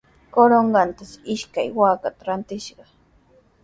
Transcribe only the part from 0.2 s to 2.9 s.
Corongotrawshi ishkay waakata rantishqa.